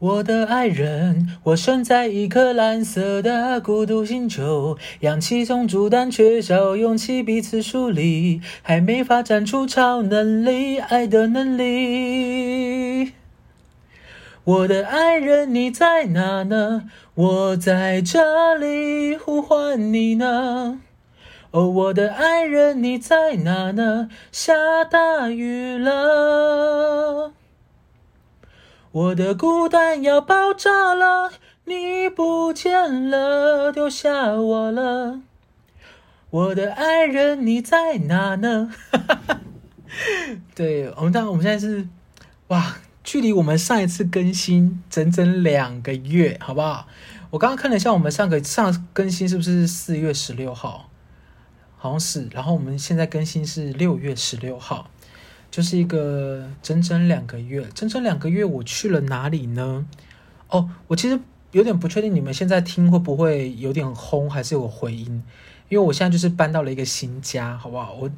[0.00, 13.12] 我的爱人，我生在一颗蓝色的孤独星球，氧气充足但缺少勇气，彼此疏离，还没发展出超能力，爱的能力。
[14.44, 16.88] 我的爱人，你在哪呢？
[17.14, 20.80] 我在这里呼唤你呢。
[21.50, 24.08] 哦，我的爱人，你在哪呢？
[24.32, 27.34] 下大雨了。
[28.92, 31.30] 我的孤单要爆炸了，
[31.64, 35.20] 你不见了，丢下我了。
[36.30, 38.72] 我的爱人，你在哪呢？
[40.56, 41.86] 对，我们当我们现在是
[42.48, 46.88] 哇，距离我们上一次更新整整两个月，好不好？
[47.30, 50.88] 我刚刚看了一下，我们上个上更新是不是四月十六号？
[51.76, 52.28] 好像是。
[52.32, 54.90] 然后我们现在更新是六月十六号。
[55.50, 59.84] 就是一个整整两个月，整整两个月，我去了哪里呢？
[60.48, 61.18] 哦，我其实
[61.52, 65.22] 有点不确定你们现在听会不会有点轰，还是有回音？
[65.68, 67.94] 因为我现在就是搬到了一个新家，好不好？
[67.94, 68.10] 我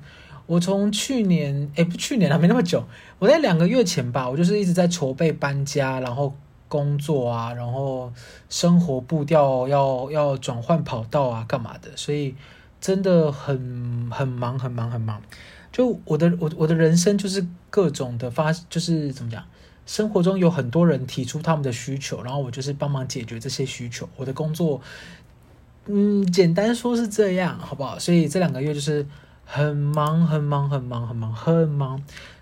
[0.46, 2.84] 我从去年，诶，不，去年还没那么久，
[3.18, 6.34] 我在两个月前吧，我就是一直在筹备搬家，然后
[6.68, 8.12] 工作啊，然后
[8.48, 11.90] 生活步调要要转换跑道啊，干嘛的？
[11.96, 12.34] 所以
[12.80, 15.22] 真的很很忙，很忙，很忙。
[15.72, 19.42] 就我的我我的人生就是各种的发，就是怎么讲？
[19.84, 24.08] 生活中有很多人提出他们的需求，然后我就是帮忙解决这些需求。
[24.16, 24.80] 我的工作，
[25.86, 27.98] 嗯，简单说是这样，好不好？
[27.98, 29.04] 所以这两个月就是
[29.44, 32.00] 很忙，很忙，很忙，很忙，很忙。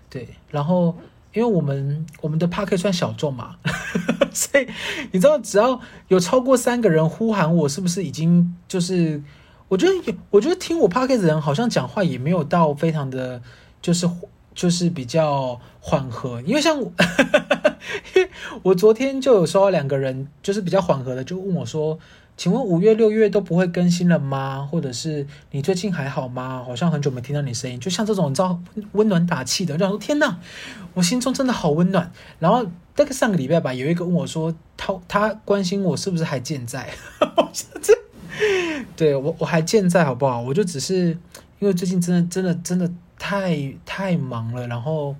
[0.09, 0.95] 对，然后
[1.33, 3.55] 因为我们我们的 Podcast 算小众嘛，
[4.31, 4.67] 所以
[5.11, 5.79] 你知道，只要
[6.09, 9.23] 有超过三个人呼喊我，是不是已经就是？
[9.71, 13.41] 我觉得，我觉得听我 podcast 的人好像讲话也没有到非常的，
[13.81, 14.05] 就是
[14.53, 16.41] 就是比较缓和。
[16.41, 16.91] 因为像我，
[18.13, 18.29] 因为
[18.63, 21.97] 我昨天就有收到两个人，就是比较缓和的，就问我说
[22.35, 24.67] ：“请问五月、六月都不会更新了吗？
[24.69, 26.61] 或者是你最近还好吗？
[26.65, 28.59] 好像很久没听到你声音。”就像这种你知道
[28.91, 30.37] 温暖打气的，就想说：“天哪，
[30.95, 36.89] 我心中真的好温暖。”然后大概上个礼拜吧，有一个问我说：“他他关心我是不是还健在？”
[37.37, 37.49] 我
[37.81, 38.00] 这。
[38.95, 40.41] 对我我还健在好不好？
[40.41, 41.17] 我就只是
[41.59, 45.15] 因为最近真的真的真的太太忙了，然后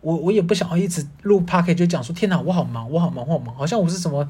[0.00, 4.28] 我我也不想要一直录 Podcast 就讲说天哪，我好忙，我好忙，我好忙，好像我是什么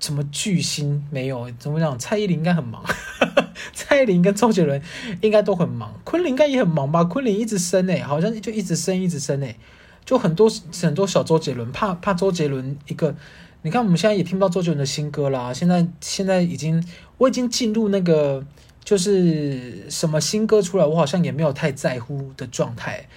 [0.00, 1.50] 什么巨星没有？
[1.58, 1.98] 怎么讲？
[1.98, 2.82] 蔡依林应该很忙，
[3.72, 4.80] 蔡依林跟周杰伦
[5.20, 7.04] 应该都很忙，昆凌应该也很忙吧？
[7.04, 9.56] 昆凌一直生诶，好像就一直生一直生诶，
[10.04, 10.50] 就很多
[10.82, 13.14] 很多小周杰伦，怕怕周杰伦一个。
[13.62, 15.52] 你看，我们现在也听不到周杰伦的新歌啦。
[15.52, 16.82] 现在，现在已经，
[17.18, 18.44] 我已经进入那个，
[18.84, 23.08] 就是什么新歌出来，我好像也没有太在乎的状态。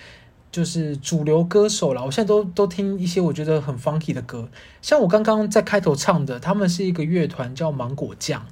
[0.52, 4.50] 就是主流歌手啦，我现在都都听一些我觉得很 funky 的歌。
[4.82, 8.46] 像我刚刚在开头唱的，他们是一个乐团叫芒果酱。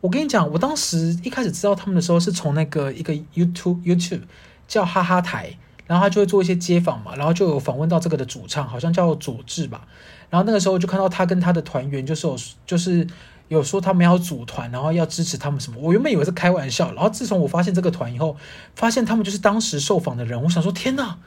[0.00, 4.22] 我跟你讲，我当时一开始知道他们的时候，是从那个一个 YouTube YouTube
[4.66, 5.56] 叫哈哈台，
[5.86, 9.86] 然后他就会做一些街访嘛，然后就有访问到这个的主唱，好像叫佐治吧。
[10.30, 13.06] 然后那个时候就看到他跟他的团员，就是有就是
[13.48, 15.78] 有说他们要组团，然后要支持他们什么。
[15.80, 18.36] 我原本以为是开玩笑，然后自从我发现这个团以后，
[18.74, 20.42] 发现他们就是当时受访的人。
[20.42, 21.18] 我想说，天哪，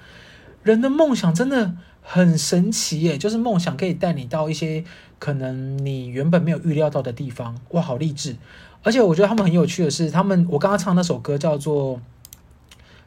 [0.63, 3.17] 人的梦想真的很神奇耶！
[3.17, 4.83] 就是梦想可以带你到一些
[5.17, 8.35] 可能你原本没有预料到的地方，哇，好励志！
[8.83, 11.99] 而且我觉得他们很有趣的是，他们我刚刚唱那首歌叫做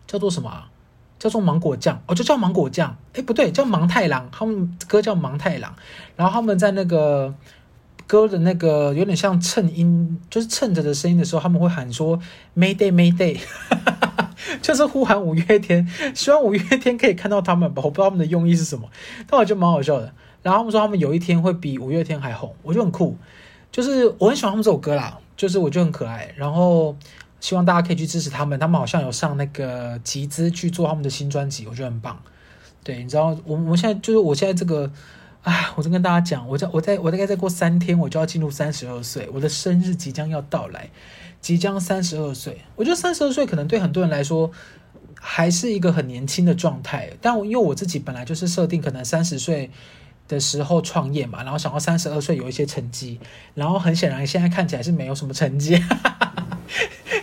[0.07, 0.71] 叫做什么啊？
[1.25, 2.95] 叫做芒果酱，哦，就叫芒果酱。
[3.15, 4.29] 哎，不对，叫芒太郎。
[4.31, 5.75] 他们歌叫芒太郎。
[6.17, 7.33] 然后他们在那个
[8.07, 12.21] 歌的那个有点像衬音，就是衬着的声音的时候，他们会喊说
[12.55, 13.41] “Mayday Mayday”，
[14.61, 17.81] 就是呼喊五月天，希望五月天可以看到他们吧。
[17.83, 18.87] 我不知道他们的用意是什么，
[19.27, 20.13] 但我觉得蛮好笑的。
[20.43, 23.17] 然后他们说他们有一天会比五月天还红，我觉得很酷。
[23.73, 26.35] 就是我很喜欢他们这首歌啦，就是我觉得很可爱。
[26.37, 26.95] 然后。
[27.45, 32.19] 希望大家可以去支持他们，他们好像有上那个集资去做他们的新专辑，我觉得很棒。
[32.83, 34.91] 对，你知道，我我现在就是我现在这个，
[35.43, 40.89] 哎，我就跟大家讲，我在我在我大概再过三天，我就要进入三十二岁，我的生日即将要到来，
[41.43, 42.63] 即将三十二岁。
[42.77, 44.51] 我觉得三十二岁可能对很多人来说
[45.21, 49.71] 还是一个很年轻的状态，但我因为我自己本来就是设定可能三十岁
[50.29, 53.21] 的时候创业嘛，然后想要三十二岁有一些成绩，
[53.53, 55.79] 然后很显然现在看起来是没有什么成绩。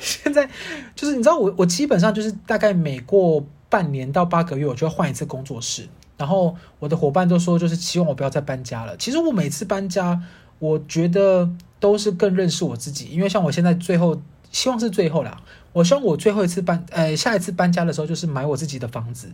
[0.01, 0.49] 现在
[0.95, 5.87] 就是你知道我我基本上就是大概每过半年到八个月我就要换一次工作室，
[6.17, 8.97] 然后我的伙伴都说就是希望我不要再搬家了。
[8.97, 10.21] 其实我每次搬家，
[10.59, 11.49] 我觉得
[11.79, 14.19] 都是更认识我自己，因为像我现在最后
[14.51, 19.29] 希望是最后啦，我希望我最后一次搬呃下一次搬家的时候就是买我自己的房子，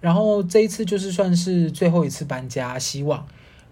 [0.00, 3.26] 然后这一次就是算是最后一次搬家，希望。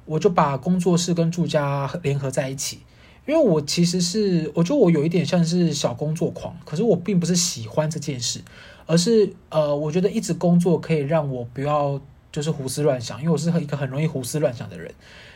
[0.06, 2.80] 我就把工作室跟住家联合在一起。
[3.26, 8.40] 因为我其实是，我觉得我有一点像是小工作狂，可是我并不是喜欢这件事，
[8.86, 12.00] 而是呃，我觉得一直工作可以让我不要
[12.32, 14.92] 就是胡思乱想，因为我是一个很容易胡思乱想的人。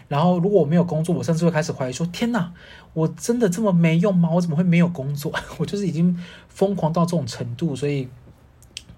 [0.09, 2.53] 然后如果我没有工作，我甚至会开始怀疑说：天哪，
[2.93, 4.29] 我真的这么没用吗？
[4.33, 5.33] 我怎么会没有工作？
[5.59, 8.09] 我就是已经疯狂到这种程度，所以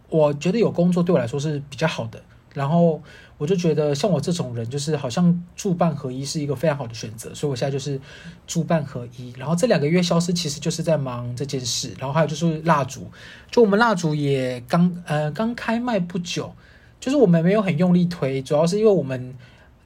[0.08, 2.22] 我觉得有工作对我来说是比较好的。
[2.54, 3.02] 然后
[3.38, 8.00] 我就觉得，像我这种人，就是好像住办合一是一个非常好的选择，所以我现在就是
[8.46, 9.30] 住办合一。
[9.36, 11.92] 然后这两个月消失，其实就是在忙这件事。
[11.98, 13.10] 然后还有就是蜡烛，
[13.50, 16.50] 就我们蜡烛也刚呃刚开卖不久，
[16.98, 19.34] 就是我们没有很用力推，主要是因为我们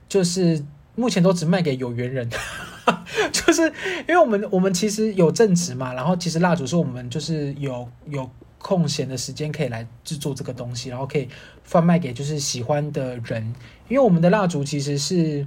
[0.08, 0.64] 就是
[0.94, 2.30] 目前都只卖给有缘人，
[3.32, 3.62] 就是
[4.08, 8.30] 因为我们我们其实有正职嘛，然后其实蜡烛是我们就是有有。
[8.62, 11.26] 空闲的时间可以来制作这个东西，然后可以
[11.64, 13.54] 贩卖给就是喜欢的人。
[13.88, 15.46] 因为我们的蜡烛其实是，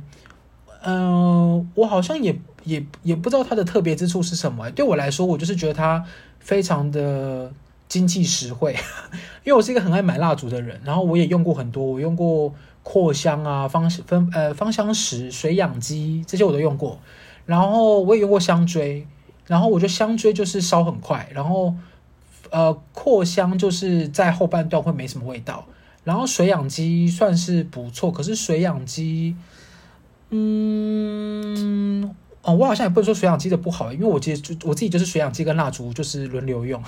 [0.81, 4.69] 嗯、我好像也也也不知道它的特别之处是什么。
[4.71, 6.03] 对我来说，我就是觉得它
[6.39, 7.53] 非常的
[7.87, 8.75] 经济实惠。
[9.45, 16.99] 因为我是一个很爱买蜡烛的人，然后我也用过很多，我用过扩香啊、芳芬呃芳香石、水氧机这些我都用过，
[17.45, 19.07] 然后我也用过香锥，
[19.45, 21.75] 然后我觉得香锥就是烧很快，然后。
[22.53, 25.65] 呃，扩香就是在后半段会没什么味道，
[26.03, 29.35] 然后水氧机算是不错，可是水氧机，
[30.29, 32.03] 嗯，
[32.43, 36.79] 哦，我好像也不能说水氧机的不好，因为我其实我自己就是水氧机跟蜡烛就是轮流用，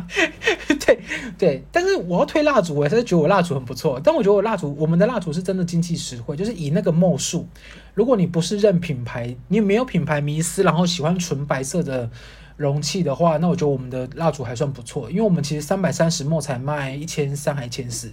[0.80, 0.98] 对
[1.36, 7.46] 对，但是我要推蜡烛，我还是觉得我蜡烛很不错，但我觉得我蜡烛，我们的蜡烛是真的经济实惠，就是以那个墨数，
[7.92, 12.10] 如果你不是认品牌，你没有品牌迷思，然后喜欢纯白色的。
[12.56, 18.10] 容器的话，那我觉得我们的蜡烛还算不错，因为我们其实三百三十 ml 才卖一千三还一千四，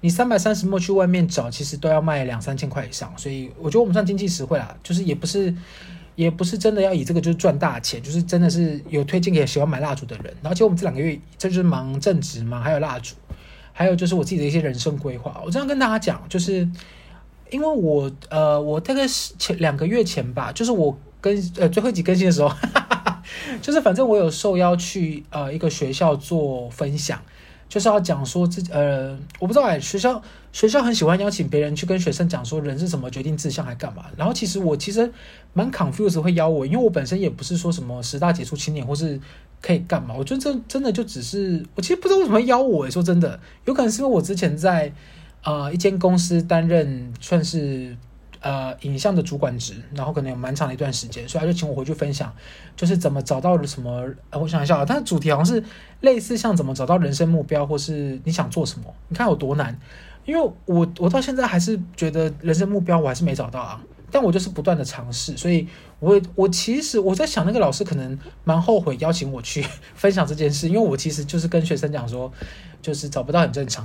[0.00, 5.52] 你三百三十 ml 去外面找，其实都要卖两三千块以上，所以我觉得我们算经济实惠啦，就是也不是
[6.14, 10.32] 也不是真的要以这个就是赚大钱，就是真的是有推荐给喜欢买蜡烛的人。
[10.40, 13.16] 然后其实我们这两个月这就是忙正职嘛，还有蜡烛，
[13.72, 15.42] 还有就是我自己的一些人生规划。
[15.44, 16.68] 我这样跟大家讲，就是
[17.50, 22.54] 因为我呃我大概是前两个月前吧，就是我跟呃最后一集更新的时候。
[23.60, 27.20] 就是反正我有受邀去呃一个学校做分享，
[27.68, 30.22] 就是要讲说自己呃我不知道哎，学校
[30.52, 34.06] 学校很喜欢邀请别人去跟学生讲说人是怎么决定志向还干嘛。
[34.16, 35.12] 然后其实我其实
[35.52, 39.20] 蛮 confused 会邀我，因为我本身也不是说什么十大杰出青年或是
[39.62, 40.14] 可以干嘛。
[40.16, 42.90] 我觉得这真的就只是我其实不知道为什么邀我。
[42.90, 44.92] 说真的，有可能是因为我之前在
[45.44, 47.96] 呃一间公司担任算是。
[48.40, 52.34] 呃，影像的主管职，然后可能有蛮长的一段时间，所以他就请我回去分享，
[52.74, 54.08] 就是怎么找到了什么。
[54.30, 55.62] 呃，我想一下啊，但是主题好像是
[56.00, 58.94] 类似像怎么找到人生目标，或是你想做什么？
[59.08, 59.78] 你看有多难？
[60.24, 65.66] 因为我我到现在还是觉得人生目标我还是没找到啊，但我就是不断的尝试，所以
[65.98, 69.64] 我我其实我在想，那个老师可能蛮后悔邀请我去
[69.94, 72.32] 分享这件事，因为我其实就是跟学生讲说，
[72.80, 73.84] 就是找不到很正常。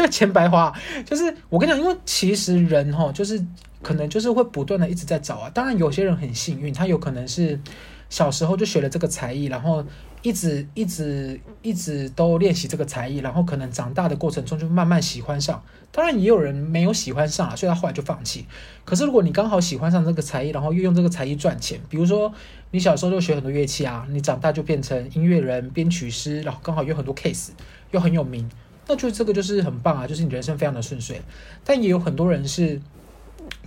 [0.00, 0.72] 就钱白花，
[1.04, 3.44] 就是我跟你讲，因为其实人哈，就是
[3.82, 5.50] 可能就是会不断的一直在找啊。
[5.50, 7.60] 当然，有些人很幸运，他有可能是
[8.08, 9.84] 小时候就学了这个才艺，然后
[10.22, 15.62] 一直一直一直都练习这个才艺，然后可能长大的过程中就慢慢喜欢上。
[15.92, 18.46] 当然，也有人没有喜欢上啊，所以他后来就放弃。
[18.84, 22.32] 可是，如果你刚好喜欢上这个才艺，然后又用这个才艺赚钱，比如说
[22.70, 27.48] 你小时候就学很多乐器啊，你长大就变成音乐人、编曲师，然后刚好有很多 case，
[27.90, 28.48] 又很有名。
[28.90, 31.22] 那就这个就是很棒啊，就是你人生非常的顺遂，
[31.64, 32.80] 但也有很多人是，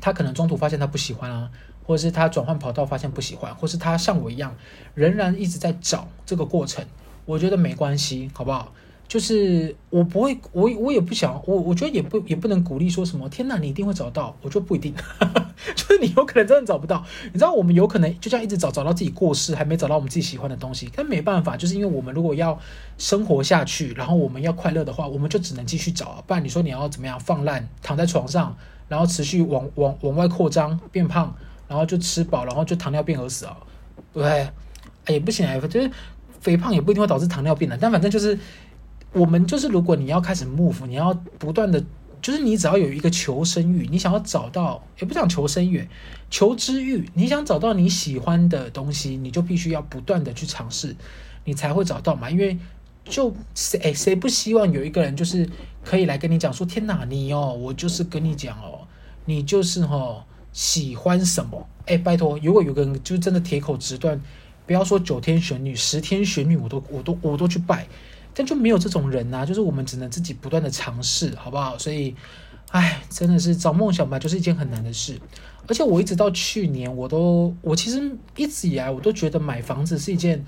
[0.01, 1.49] 他可能中途发现他不喜欢啊，
[1.85, 4.53] 或者是他转换跑道发现不喜欢，或是他像我一样，
[4.95, 6.85] 仍然一直在找这个过程，
[7.23, 8.73] 我觉得没关系，好不好？
[9.13, 14.91] 就是我不会，我我也不想，我我觉得也不也不能鼓励说什么，天哪，你一定会找到，我就不一定，
[15.75, 17.05] 就是你有可能真的找不到。
[17.25, 20.89] 你知道，我们有可能就这样一直找，找到自己过世，还没找到我们自己喜欢的东西。
[20.95, 22.59] 但没办法，就是因为我们如果要
[22.97, 26.23] 生活下去，然后我们要快乐的话，我们就只能继续找。
[26.25, 31.31] 不然你说你要怎么样放烂，躺在床上，然后持续往往往外扩张变胖，
[31.67, 33.55] 然后就吃饱，然后就糖尿病而死啊？
[34.11, 34.23] 对，
[35.05, 35.91] 哎也不行，就是
[36.41, 38.35] 肥胖也不一定会导致糖尿病的，但反正就是。
[39.13, 41.83] 我们就是，如果你要开始 move，你要不断的，
[42.21, 45.87] 就是你只要有一个求生欲，你想要找到，也不想求生欲，
[46.31, 50.95] 求知欲，你想找到你喜欢的东西，你就必须要不断的去尝试，
[51.45, 52.29] 你才会找到嘛。
[52.29, 52.57] 因为
[53.05, 55.47] 就谁诶谁不希望有一个人就是
[55.83, 58.87] 可以来跟你讲说，天哪，你哦，我就是跟你讲哦，
[59.25, 61.67] 你就是哦喜欢什么？
[61.85, 64.19] 诶，拜托，如果有个人就真的铁口直断，
[64.65, 67.85] 不要说九天玄女、十天玄女，我都我都我都去拜。
[68.33, 71.77] 但就没有这种人呐、啊，就是我们只能自己不断的尝试，好不好？
[71.77, 72.15] 所以，
[72.71, 75.19] 哎，真的是找梦想吧，就是一件很难的事。
[75.67, 80.43] 而且我一直到去年，我都我其实一直以来我都觉得买房子是一件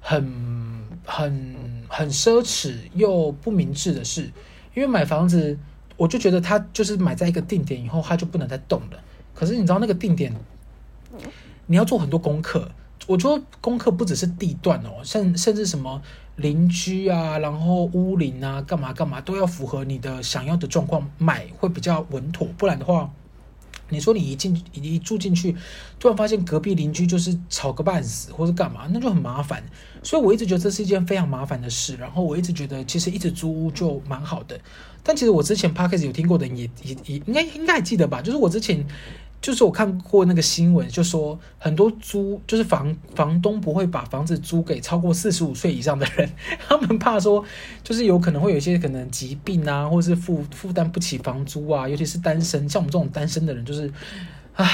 [0.00, 1.54] 很很
[1.88, 4.22] 很奢侈又不明智的事，
[4.74, 5.56] 因为买房子，
[5.96, 8.98] 我就觉得它就是买在一个定点以后，它就不能再动了。
[9.34, 10.34] 可是你知道那个定点，
[11.66, 12.70] 你要做很多功课。
[13.06, 16.02] 我觉得功课不只是地段哦，甚甚至什么
[16.36, 22.48] 邻居啊，然后屋龄啊，干嘛干嘛都要符合你的想要的状况，买会比较稳妥。
[22.58, 23.08] 不然的话，
[23.90, 25.54] 你说你一进一住进去，
[26.00, 29.62] 突然发现隔壁邻居就是吵个半死，或是干嘛，那就很麻烦。
[30.02, 31.94] 所以我一直觉得这是一件非常麻烦的事。
[31.96, 34.58] 然后我一直觉得，其实一直租屋就蛮好的。
[35.04, 38.20] 但其实我之前 Podcast 有听过的也也也应该应该还记得吧？
[38.20, 38.84] 就是我之前。
[39.46, 46.28] 就是我看过那个新闻，就说很多租就是房房东不会把房子租给超过四十五岁以上的人，
[46.66, 47.44] 他们怕说
[47.84, 53.88] 就是有可能会有一些可能疾病啊，或者是负负担不起房租啊，尤其是单身，像我们这种单身的人，就是
[54.56, 54.66] 啊。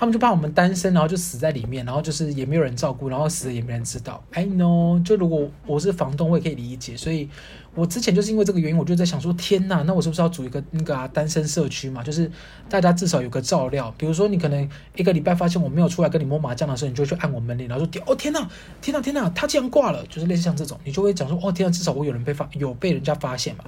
[0.00, 4.24] 他们就怕我们单身，然后就死在里面，然后就是也没有人照顾，然后死了也没人知道。
[4.32, 6.96] I know，就如果我是房东，我也可以理解。
[6.96, 7.28] 所以，
[7.74, 12.02] 我之前就是因为这个原因，我就在想说，天呐，那我是不是要组一个那个啊单身社区嘛？
[12.02, 12.32] 就是
[12.66, 13.94] 大家至少有个照料。
[13.98, 14.66] 比如说，你可能
[14.96, 18.48] 一个礼拜发现我没有出来跟你摸麻将的时候，你就去按我门铃，然后说，哦天呐，
[18.80, 23.64] 天呐，天呐，他竟然挂了，就是类似像这种，你就会讲说，哦天呐，至少我有人被发，有被人家发现嘛，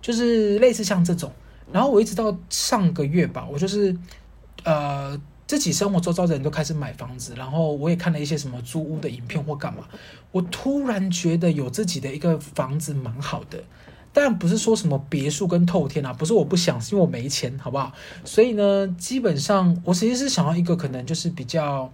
[0.00, 1.32] 就是类似像这种。
[1.72, 3.96] 然后我一直到上个月吧，我就是
[4.62, 5.20] 呃。
[5.46, 9.84] 自己生活周遭的人都开始买房子，然后我也看了一些什么租屋的影片或干嘛，
[10.32, 13.62] 我突然觉得有自己的一个房子蛮好的，
[14.12, 17.92] 但不是说什么别墅跟透天啊，不是我不想，是因为我没钱，好不好？
[18.24, 21.92] 所以呢，基本上我其实是想要一个可能就是比较，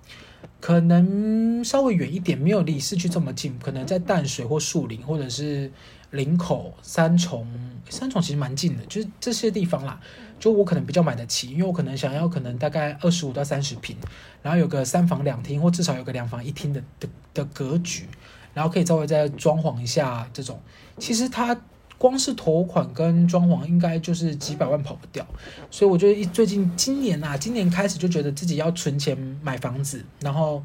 [0.60, 5.70] 可能稍微远一点，没有离市区这么近，可能在淡水或树林或者是
[6.10, 7.46] 林口、三重，
[7.88, 10.00] 三重其实蛮近的，就是这些地方啦。
[10.38, 13.94] 就我可能比较买得起，因为我可能想要可能大概二十五到三十平，
[14.42, 18.08] 然后有个三房两厅，或至少有个两房一厅的的的格局，
[18.54, 20.58] 然后可以稍微再装潢一下这种。
[20.98, 21.54] 其实它
[21.98, 25.26] 光是头款跟装潢应该就是几百万跑不掉，
[25.70, 30.64] 所以我觉得最近今年啊，今年开始就觉得自己要存钱买房子，然后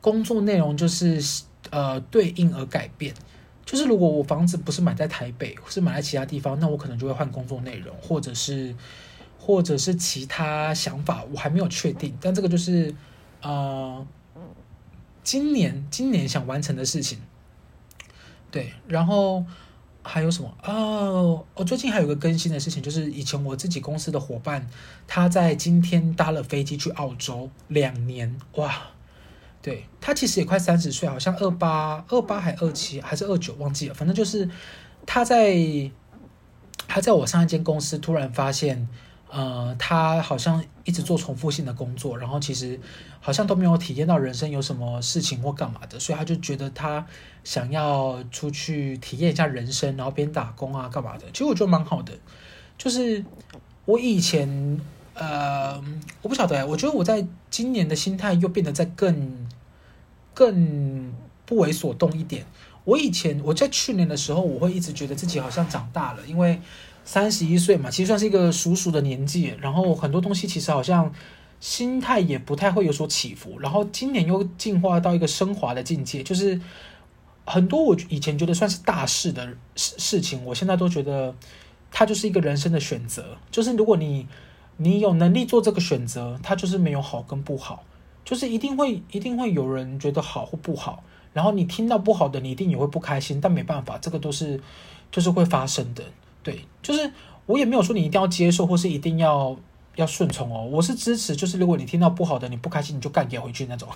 [0.00, 1.20] 工作内容就是
[1.70, 3.12] 呃对应而改变。
[3.66, 8.72] 就是如果我房子不是买在台北，是买在其他地方，那我可能就会换工作内容，或者是，
[9.40, 12.16] 或者是其他想法，我还没有确定。
[12.20, 12.94] 但这个就是，
[13.42, 14.06] 呃，
[15.24, 17.18] 今年今年想完成的事情。
[18.52, 19.44] 对，然后
[20.02, 20.56] 还有什么？
[20.62, 24.64] 哦，我最近还有个更新的事情，就是以前我自己公司的伙伴，
[25.08, 28.90] 他在今天搭了飞机去澳洲两年，哇！
[29.66, 34.48] 对，他其实也快三十岁，好像二八二八还二七还是二九忘记了，反正就是
[35.04, 35.56] 他在
[36.86, 38.86] 他在我上一间公司突然发现，
[39.28, 42.78] 呃，他好像一直做重复性的工作，然后其实
[43.18, 47.04] 好像都没有体验到人生有什么事情或干嘛的，所以他就觉得他
[47.42, 51.24] 想要出去体验一下人生，然后边打工啊干嘛的。
[51.32, 52.12] 其实我觉得蛮好的，
[52.78, 53.24] 就是
[53.84, 54.80] 我以前
[55.14, 55.82] 呃，
[56.22, 59.44] 我不晓得，我觉得我在今年的心态又变得在更。
[60.36, 61.14] 更
[61.46, 62.44] 不为所动一点。
[62.84, 66.60] 我以前我在去年的时候，我会一直觉得自己好像长大了，因为
[67.06, 69.54] 三十一岁嘛，其实算是一个熟熟的年纪。
[69.62, 71.10] 然后很多东西其实好像
[71.58, 73.58] 心态也不太会有所起伏。
[73.58, 76.60] 然后今年又进化到一个升华的境界，就是
[77.46, 81.34] 很多我以前觉得算是大事的事事情，我现在都觉得
[81.90, 83.38] 它就是一个人生的选择。
[83.50, 84.26] 就是如果你
[84.76, 87.82] 你有能力做这个选择，它就是没有好跟不好。
[88.26, 93.40] 就是一定会一定会有人觉得好或不好，然后你听到不好的，你一定也会不开心。
[93.40, 94.60] 但没办法，这个都是
[95.12, 96.02] 就是会发生的。
[96.42, 97.12] 对，就是
[97.46, 99.56] 我也没有说你一定要接受或是一定要
[99.94, 100.64] 要顺从哦。
[100.64, 103.88] 我是支持，就是如果你听到不好的，你不开心你就干掉回去那种。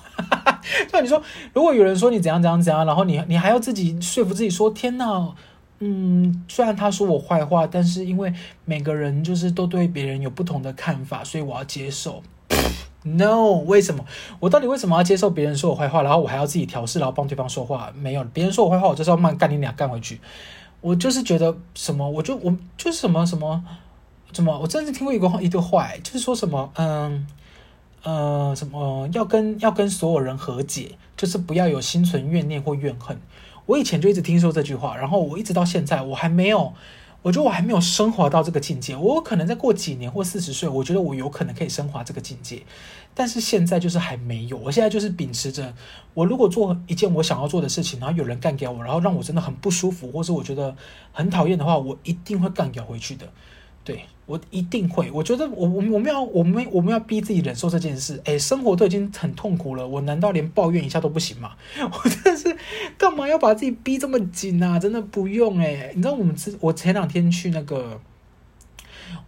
[0.92, 1.20] 对，你说
[1.52, 5.34] 如果有人说你怎样怎样怎样，然后你你还要自己说服自己说，天哪，
[5.80, 8.32] 嗯，虽然他说我坏话，但是因为
[8.64, 12.22] 每个人就是都对别人有不同的看法，所以我要接受。
[13.02, 14.04] No，为什么？
[14.40, 17.90] 我到底为什么要接受别人说我坏话，然后我还要自己调试，然后帮对方说话？
[17.96, 20.20] 没有，别人说我坏话，我就是要慢干你俩干回去。
[20.82, 23.64] 我就是觉得什么，我就我就是什么什么
[24.32, 27.26] 什么，我真的听过一个，一个话，就是说什么，嗯
[28.02, 33.18] 呃什么要跟要跟所有人和解，就是不要有心存怨念或怨恨。
[33.66, 36.72] 我以前就一直听说这句话，然后我一直到现在，我还没有。
[37.22, 42.62] 我觉得我还没有升华到这个境界，我可能再过几年或四十岁，我觉得我有可能可以升华这个境界，
[43.14, 44.56] 但是现在就是还没有。
[44.56, 45.74] 我现在就是秉持着，
[46.14, 50.74] 我如果做一件我想要做的事情，然后有人干掉我，然后让我真的很不舒服，或是我觉得
[51.12, 53.30] 很讨厌的话，我一定会干掉回去的。
[53.82, 55.10] 对，我一定会。
[55.10, 58.20] 我觉得我我我们要我们我们要逼自己忍受这件事。
[58.24, 61.52] 哎，生活都已经很痛苦了，我难道连抱怨一下都不行吗？
[61.80, 62.56] 我真的是
[62.98, 64.78] 干嘛要把自己逼这么紧啊？
[64.78, 65.92] 真的不用哎。
[65.94, 67.98] 你知道我们之我前两天去那个，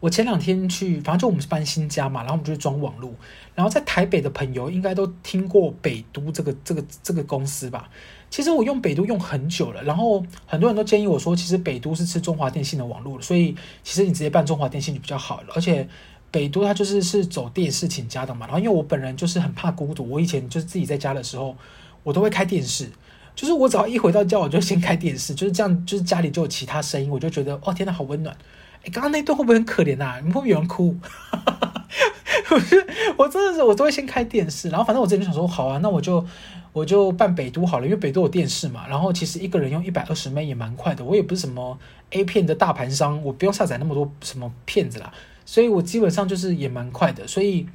[0.01, 3.15] 我前两天去，反正就我们是搬新家嘛，然后我们就去装网路。
[3.55, 7.89] 然后在台北的朋友应该都听过北都这个这个这个公司吧？
[8.33, 15.49] 其实我用北都用很久了，然后很多人都建议我说，其实北都是吃中华电信的网络，所以其实你直接办中华电信就比较好了。
[15.55, 15.87] 而且
[16.31, 18.47] 北都它就是是走电视请家的嘛。
[18.47, 21.55] 然后因为我本人就是很怕孤独，我以前就是自己在家的时候，
[22.03, 22.89] 我都会开电视，
[23.37, 28.35] 就是我只要一回到家，我就先开电视，就是这样，就是家里就有其他声音，我就觉得哦天呐，好温暖。
[28.83, 30.19] 哎，刚刚那段会不会很可怜啊？
[30.25, 30.97] 你会不会有人哭？
[32.51, 32.87] 我是
[33.19, 36.25] 我真的是我都会先开电视，然后反正我之前就想说好啊，那我就
[36.73, 38.89] 我就办北都好了，因为北都有电视嘛。
[38.89, 41.79] 然后其实一个人用一百二十 M 也蛮快的，我也不是什么
[42.11, 45.13] A 片的大盘商，我不用下载那么多什么片子啦，
[45.45, 47.67] 所以我基本上就是也蛮快的，所以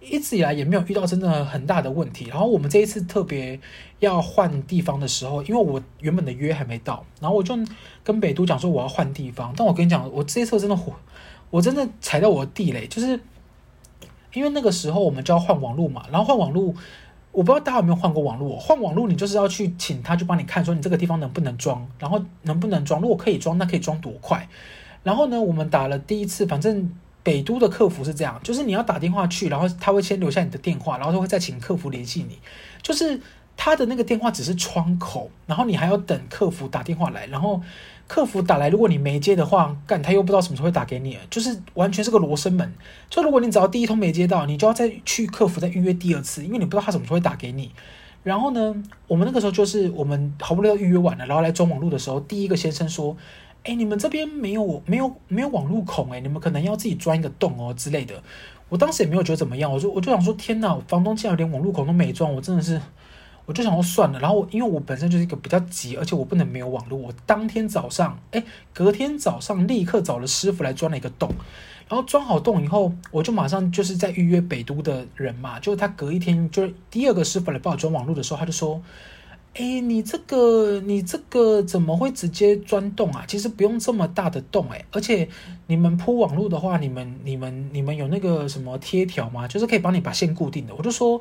[0.00, 2.26] 一直以来也没有遇到真的很大的问题。
[2.26, 3.58] 然后我们这一次特别
[4.00, 7.58] 要换地方的时候，因为我原本的约还没到，然后我就
[8.04, 10.92] 跟北都讲说我要换地方，但我跟你讲，我这一次真的火，
[11.50, 13.18] 我真的踩到我的地雷，就是。
[14.34, 16.74] 因为那个时候我们就要换网络嘛，然后换网络，
[17.32, 18.56] 我不知道大家有没有换过网络。
[18.58, 23.00] 换网络你就是要去请他去帮你看，说你这个地方能不能装，然后能不能装。
[23.00, 24.46] 如果可以装，那可以装多快？
[25.02, 32.38] 然后呢，我们打了第一次，反正北都的客服是这样，就是你要打电话去，然后他会先留下你的电话，然后他会再请客服联系你。
[32.82, 33.20] 就是
[33.56, 37.60] 他的那个电话只是窗口，然后你还要等客服打电话来，然后。
[38.06, 42.72] 客服打来，如果你没接的话，干他又不知道什么时候会打给你，就是完全是个罗生门。
[43.08, 47.70] 就如果你只要第一通没接到，你就要再去客服再预约第二次，因为你不知道他什么时候会打给你。
[48.22, 48.74] 然后呢，
[49.08, 53.16] 我们那个时候就是我们好不容易预约完了，然后来装网络的时候，第一个先生说
[53.64, 58.22] ：“哎，你们这边没有没有没有网络孔，哎，你们可能要自己钻一个洞哦之类的。”
[58.68, 62.80] 我当时也没有觉得怎么样，我就我就想说：“天哪，房东竟然连网络孔都没装，我真的是。”
[63.44, 66.96] 我就想说算了，然后因为我本身就是一个比较急，而且我不能没有网络。
[66.96, 71.28] 我当天早上，哎，隔天早上立刻找了师傅来钻了一个洞，
[71.88, 75.58] 然后钻好洞以后，我就马上就是在预约北都的人嘛。
[75.58, 78.80] 就是他隔一天，就是第二个师傅来帮我装网络的时候，他就说
[79.54, 83.24] ：“哎，你这个你这个怎么会直接钻洞啊？
[83.26, 85.28] 其实不用这么大的洞，哎，而且
[85.66, 89.48] 你们铺网络的话，你们你们你们有那个什么贴条吗？
[89.48, 91.20] 就是可以帮你把线固定的。”我就说。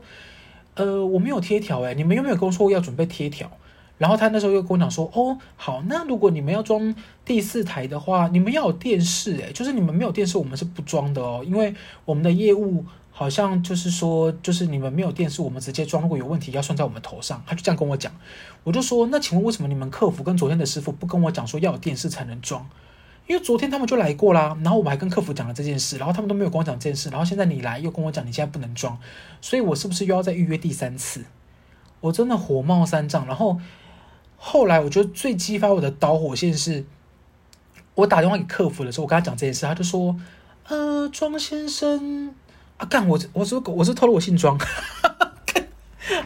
[0.76, 3.50] 呃，我没有贴条诶，你们有没有跟我说要准备贴条？
[3.98, 17.44] 然后他那时候又跟我讲说，哦，好，那如果你们要装第四台的话，你们要有电视诶，就是你们没有电视，我们是不装的哦，因为我们的业务好像就是说，就是你们没有电视，我们直接装，如果有问题要算在我们头上。
[17.46, 18.12] 他就这样跟我讲，
[18.64, 22.68] 我就说，那请问为什么你们客服跟昨天的师傅不跟我讲说要有电视才能装？
[23.32, 29.00] 因为昨天他们就来过啦，然后我们还跟客服讲了这件事，然后他们都没有跟我讲这件事，然后现在你来又跟我讲你现在不能装，
[29.40, 31.24] 所以我是不是又要再预约第三次？
[32.02, 33.26] 我真的火冒三丈。
[33.26, 33.58] 然后
[34.36, 36.84] 后来我觉得最激发我的导火线是，
[37.96, 40.14] 我打电话给客服的时候，我跟他讲这件事，他就说
[40.68, 42.36] ：“呃，庄先生
[42.76, 44.60] 啊，干我我是我是透露我姓庄，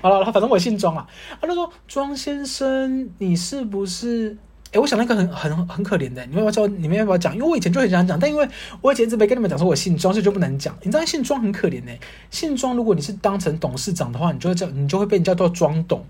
[0.01, 1.07] 好了，反正我姓庄啊。”
[1.39, 4.35] 他就说：“庄先生，你是不是？”
[4.75, 7.33] 哎，我想那个很很很可怜的，你们要不要你们要不要讲？
[7.33, 8.45] 因为我以前就很想讲，但因为
[8.81, 10.77] 我以前一直没跟你们讲说我姓庄，所以就不能讲。
[10.83, 11.91] 你知道姓庄很可怜呢，
[12.29, 16.05] 姓庄如果你是当成董事长的话，你就会叫你就会被人叫做庄董，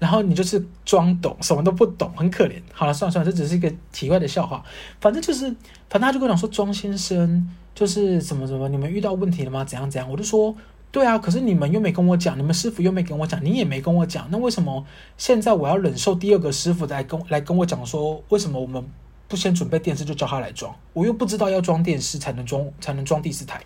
[0.00, 2.54] 然后你就是庄董，什么都不懂，很可怜。
[2.72, 4.64] 好了，算了算了，这只是一个题外的笑话。
[5.00, 5.46] 反正就是，
[5.88, 9.64] 反正他就跟我讲说，庄先生就是怎么怎么，你们遇到问题了吗？
[9.64, 10.10] 怎样怎样？
[10.10, 10.56] 我就说。
[10.90, 14.84] 对啊，可是你们又没跟我讲，你们师傅又没跟我讲，你也没跟我讲，那为什么
[15.16, 18.82] 现在我要忍受第二个师傅来跟来跟我讲说，为什么我们
[19.28, 20.74] 不先准备电视就叫他来装？
[20.94, 23.60] 我又不知道要装电视才能装才能装第四台，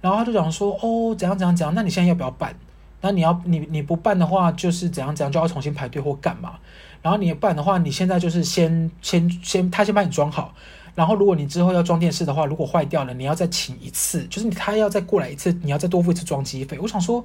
[0.00, 2.56] 然后他就讲说，哦，怎样怎样怎样，那你现在要不要办？
[3.02, 6.54] 那你要你你不办的话，就是怎样怎样就要重新排队或干嘛？
[7.02, 10.54] 然后你办的话，你现在就是先先先他先帮你装好。
[10.96, 16.78] 然后，如果你之后要装电视的话，如果坏掉了，你要再请一次，就是他要再过来一次，你要再多付一次装机费。
[16.80, 17.24] 我想说，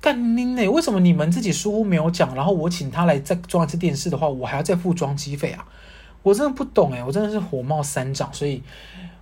[0.00, 0.68] 干你呢？
[0.68, 2.32] 为什么你们自己疏忽没有讲？
[2.36, 5.66] 然后我请他来再装一次电视的话，我还要再付装机费啊？
[6.22, 8.62] 我真的不懂诶，我真的是火冒三丈，所以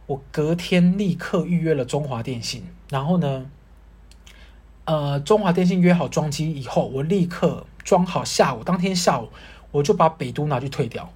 [0.06, 2.62] 我隔天立刻预约了中华电信。
[2.90, 3.46] 然后呢，
[4.84, 9.30] 呃，中华电信约好装机以后，我立刻装好，下午当天下午
[9.70, 11.10] 我就把北都拿去退掉。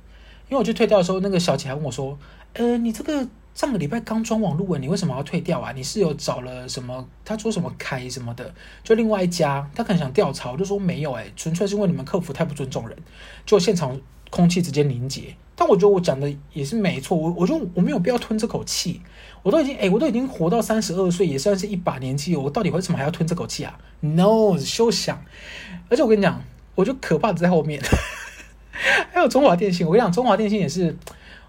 [0.51, 2.19] 因为我去退掉的时候，那个小姐还问我说
[2.55, 5.73] ：“呃，你这个上个礼拜刚装网路，你为什么要退掉啊？
[5.73, 7.09] 你是有找了什么？
[7.25, 8.53] 他说什么开什么的？
[8.83, 10.51] 就另外一家，他可能想调查。
[10.51, 12.99] 我就说没有，哎，纯粹是因为你们客服太不尊重人，
[13.47, 15.35] 就现场空气直接凝结。
[15.55, 19.01] 但我觉得我讲的也是没错，我我就我没有必要吞这口气，
[19.43, 25.23] 我都已经哎，我都已经活到三十二岁，也算是一把年纪，我到底为什么还要吞这口气啊？No，休想！
[25.89, 26.43] 而且我跟你讲，
[26.75, 27.81] 我就可怕的在后面，
[29.13, 30.97] 还有中华电信，我跟你讲，中华电信也是。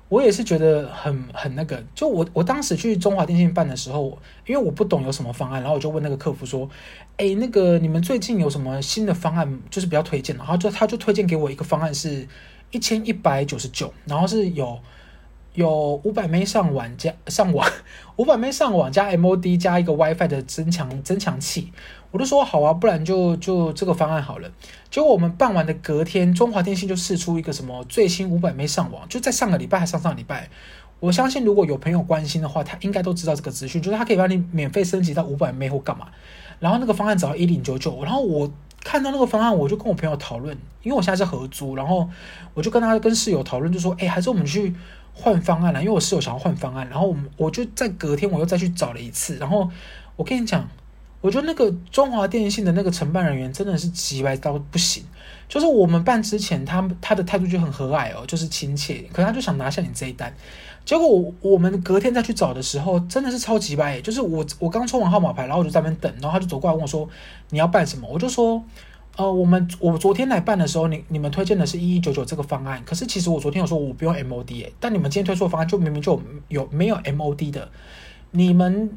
[0.09, 6.69] 我也是觉得很很那个，就我我当时去中华电信办的时候，因为我不懂有什么方案，然后我就问那个客服说
[7.15, 12.27] ：“哎，那个你们最近有什么新的方案，就是比较推荐？”然后就他就推荐给我一个方案是
[12.71, 14.77] 一千一百九十九，然后是有。
[15.53, 17.69] 有五百 M 上网加上网，
[18.15, 21.73] 五百 M 上网加 MOD 加一个 WiFi 的增强增强器，
[22.11, 24.51] 我就说好啊，不然就就这个方案好了。
[24.89, 30.49] 结果我们办完的隔天，中华电信就试出一个什么最新五百 M 上网，就在上个礼拜还上上礼拜。
[30.99, 36.07] 我相信如果有朋友关心的话，他应该都知道这个资讯，就是他可以帮你免费升级到五百 M 或干嘛。
[36.59, 38.51] 然后那个方案只要一零九九，然后我
[38.83, 42.09] 看到那个方案，我就跟我朋友讨论，因为我现在是合租，然后
[42.53, 44.73] 我就跟他跟室友讨论，就说，哎，还是我们去。
[45.13, 49.69] 换方案了，因为我室友想要换方案，然后我们我就在隔天我又再去找了一次，然后
[50.15, 50.65] 我跟你讲，
[51.21, 55.03] 我觉得那个中华电信的那个承办人员真的是急歪到不行，
[55.47, 60.33] 就是我们办之前他他的态度就很和蔼哦，就是亲切，可他就想拿下你这一单，
[60.83, 67.07] 结果我我们隔天再去找的时候，真的是超级歪，就是我我刚抽完号码牌，然后我就在那边等，然后他就走过来问我说，
[67.51, 68.63] 你要办什么，我就说。
[69.17, 77.69] 呃，我们我昨天来办的时候，你你们推荐的是一一九九这个方案，可是其实我昨天有说我不用 MOD，但你们今天推出的方案就明明就有没有 MOD 的，
[78.31, 78.89] 你们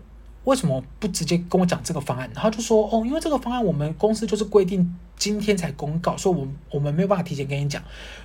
[0.44, 2.30] 为什么不直接跟我讲这个方案？
[2.34, 7.82] 然后就说哦，因为这个方案我们公司就是规定今天才公告，所以我我们没有办法提前跟你讲。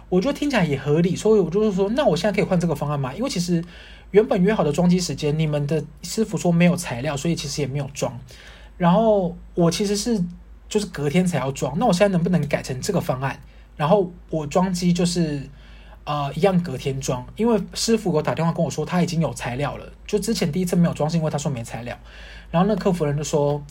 [0.10, 3.14] 我觉得听起来也合理，所以我就是说，那我现在可以换这个方案吗？
[3.14, 3.64] 因为其实
[4.12, 8.20] 原本约好的装机时间，你们的师傅说没有材料，所以其实也没有装。
[8.78, 10.24] 然后我其实是。
[10.70, 13.42] 就是隔天才要装，那我现在能不能改成这个方案？
[13.76, 15.50] 然后我装机就是，
[16.10, 21.96] 呃，一样隔天装，因为师傅给我打电话跟我说他已经有材料了，就之前第一次没有装是因为他说没材料，
[22.50, 23.64] 然后那客服人就说，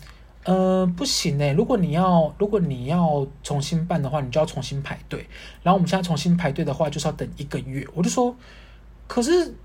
[0.44, 5.26] 呃，不行欸，如果你要如果你要重新办的话，你就要重新排队，
[5.64, 8.32] 然后我们现在重新排队的话就是要等一个月，我就说，
[9.08, 9.56] 可是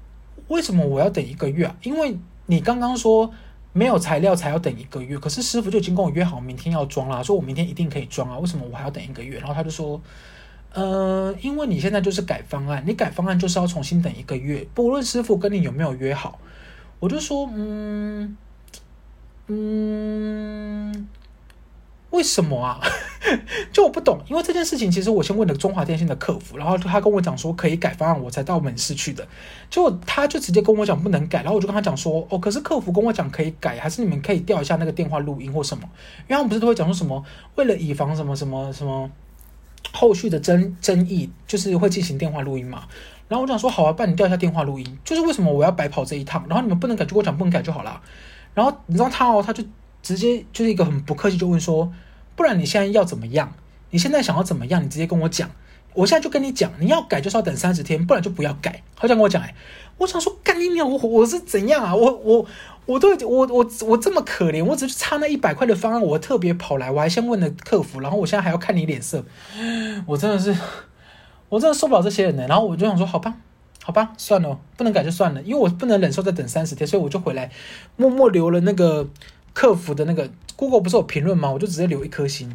[0.47, 1.75] 为什么我要等一个月啊？
[1.83, 3.31] 因为你刚刚说。
[3.75, 9.39] 没有材料才要等一个月，可是师傅就已经跟我约好明天要装了，说我明天一定可以装啊，为什么我还要等一个月？
[9.39, 9.99] 然后他就说，
[10.73, 16.39] 呃，因为你现在就是改方案，你改方案就是要重新等一个月，不论师傅跟你有没有约好。
[16.99, 18.35] 我就说，嗯
[19.47, 21.07] 嗯。
[22.09, 22.79] 为什么啊？
[23.73, 29.27] 就我不懂，因为这件事情其实我先问了中华电信的客服，然后他跟我讲说可以改方案，我才到门市去的。
[29.67, 35.89] 就他就直接跟我讲不能改，然后我就跟他讲说哦，可是客服跟我讲可以改，还是你们可以调一下那个电话录音或什么？
[36.29, 39.09] 因为他们不是都会讲说什么为了以防什么什么什么
[39.91, 42.83] 后续的争争议，就是会进行电话录音嘛。
[43.27, 46.45] 然后我就想说好啊，帮你调一下电话录音，就是为什么我要白跑这一趟？
[46.47, 48.01] 然后你们不能改就跟我讲不能改就好了。
[48.53, 49.63] 然后你知道他哦，他就。
[50.03, 51.89] 直接就是一个很不客气，就问说，
[52.35, 53.53] 不然你现在要怎么样？
[53.93, 54.83] 你现在想要怎么样？
[54.83, 55.47] 你直接跟我讲，
[55.93, 58.81] 我现在就跟你讲，你要改就是要等三十天，不然就不要改。
[58.95, 59.53] 好像跟我讲，哎，
[59.99, 61.95] 我想说干你娘，我我是怎样啊？
[61.95, 62.43] 我我
[62.87, 69.23] 我都我我我这么可怜，我只是差那一百块的方案，我特别跑来，我还先问了客服，然后我现在还要看你脸色，
[70.07, 70.57] 我真的是，
[71.49, 72.47] 我真的受不了这些人呢。
[72.49, 73.35] 然后我就想说，好吧，
[73.83, 77.51] 好吧，算了，不能改就算了，因为我不能忍受再等三十天，所以我就回来
[77.95, 79.07] 默默留了那个。
[79.55, 81.51] 客服的那个 Google 不是有评论吗？
[81.51, 82.51] 我就直接留一颗心，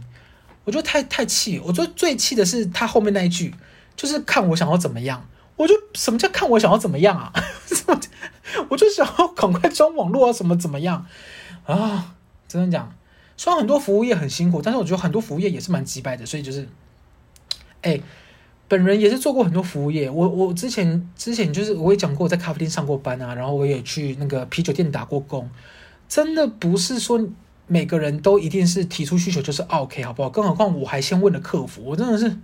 [0.68, 1.58] 我就太太气。
[1.64, 3.54] 我觉得最气的是他后面那一句，
[3.96, 5.26] 就是看我想要怎么样。
[5.56, 7.32] 我就什么叫看我想要怎么样啊？
[8.68, 11.06] 我就想要赶快装网络啊，什么怎么样
[11.64, 12.14] 啊？
[12.46, 12.94] 真的讲，
[13.38, 16.26] 虽然很多服务业很辛苦，但是我觉得很多服务业也是蛮机掰的。
[16.26, 16.68] 所以就是，
[17.80, 17.98] 哎，
[18.68, 20.10] 本人也是做过很多服务业。
[20.10, 25.50] 我我之前之前就是我也讲过，在咖啡店上过班啊，然后我也去那个啤酒店打过工。
[26.08, 27.18] 真的不是说
[27.68, 30.28] 每个人都一定是提出需求就是 OK，好不好？
[30.28, 32.36] 更何况我还先问了客服，我真的是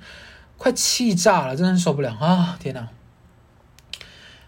[0.56, 2.56] 快气炸了，真的受不了啊！
[2.60, 2.88] 天哪！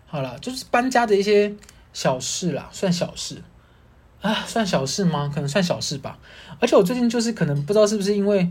[0.07, 1.53] 好了，就是搬家的一些
[1.93, 3.43] 小事啦，算小事
[4.21, 4.45] 啊？
[4.47, 5.29] 算小事吗？
[5.35, 6.19] 可能算小事吧。
[6.61, 8.49] 而且我最近就是可能不知道是不是因为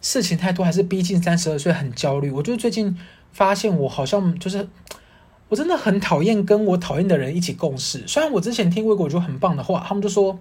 [0.00, 2.30] 事情太多，还是逼近三十二岁很焦虑。
[2.30, 2.96] 我就最近
[3.32, 4.68] 发现我好像就是。
[5.48, 8.02] 我真的很讨厌跟我讨厌的人一起共事。
[8.06, 10.38] 虽然我之前听过一句很棒的话，他们就说，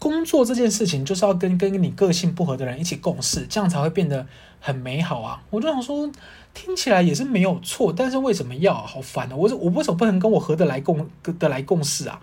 [0.00, 4.26] 工作这件事情就是要跟跟你个性不合的人一起共事，这样才会变得
[4.58, 5.40] 很美好啊。
[5.50, 6.10] 我就想说，
[6.52, 8.74] 听起来也是没有错，但是为什么要？
[8.74, 9.36] 好烦啊！
[9.36, 11.08] 我我为什么不能跟我合得来共
[11.38, 12.20] 得来共事啊？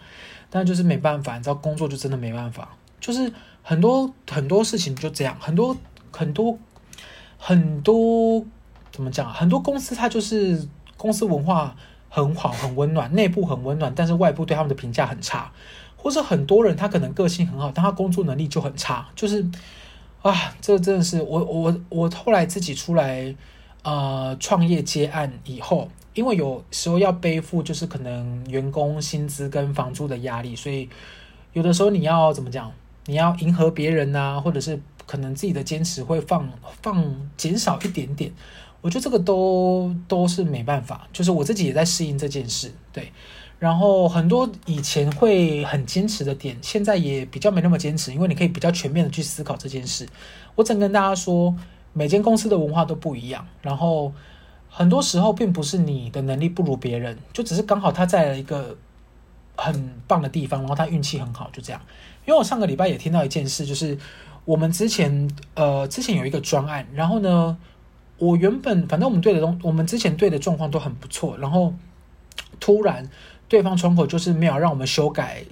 [0.49, 5.77] 但就是没办法，你知道，工作就真的没办法，就是很多很多事情就这样，很多
[6.11, 6.59] 很多
[7.37, 8.43] 很多
[8.91, 9.31] 怎么讲？
[9.33, 10.67] 很多公司它就是。
[10.99, 11.75] 公司文化
[12.09, 15.51] 很好，很温暖，内部很温暖，但是外部对他们的评价很差，
[16.07, 19.45] 或是很多人他可能个性很好，但他工作能力就很差，就是
[20.21, 23.35] 啊，这真的是我我我后来自己出来
[23.83, 30.87] 呃创业接案以后，因为有时候要背负就是可能员工薪资跟房租的压力，所以
[31.51, 32.71] 有的时候你要怎么讲，
[33.07, 36.49] 你要迎合别人啊，或者是可能自己的坚持会放
[36.81, 37.03] 放
[37.35, 38.31] 减少一点点。
[38.79, 43.11] 我觉得这个都都是没办法，就是我自己也在适应这件事，对。
[43.59, 50.07] 然后很多以前会很坚持的点，现在也比较没那么坚持，因为你可以比较全面的去思考这件事。
[50.55, 51.55] 我只能跟大家说，
[51.93, 54.13] 每间公司的文化都不一样，然后
[54.69, 58.77] 很多时候并不是你的能力不如别人，就只是刚好他在了一个
[59.55, 61.81] 很棒的地方，然后他运气很好，就这样。
[62.25, 63.97] 因为我上个礼拜也听到一件事，就是
[64.45, 67.57] 我们之前呃之前有一个专案，然后呢。
[68.19, 71.71] 我原本反正我们队的东，我们之前队的状况都很不错，然后
[72.59, 73.07] 突然
[73.47, 75.43] 对方窗口就是没有让我们修改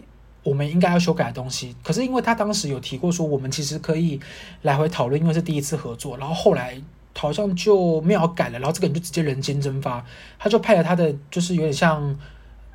[0.43, 1.75] 我们应该要修改的东西。
[1.83, 4.19] 可是因为他当时有提过说我们其实可以
[4.61, 6.79] 来回讨论，因为是第一次合作，然后后来
[7.17, 10.05] 好像就没有改了，然后这个人就直接人间蒸发，
[10.37, 12.17] 他就派了他的就是有点像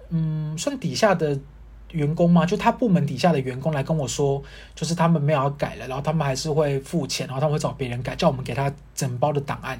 [0.09, 1.39] 嗯算底下的。
[1.93, 4.41] 员工嘛，就他部门底下的员工来跟我说，
[4.77, 9.77] 就是他们没有要改了，然后他们还是会付钱，然后他们会找别人改，叫我们给他整包的档案。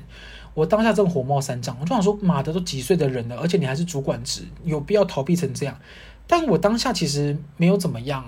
[0.55, 5.79] 我当下真的火冒三丈，我就想说，妈的，都几岁的人了，而且你还是主管职，有必要逃避成这样？
[6.27, 8.25] 但我当下其实没有怎么样，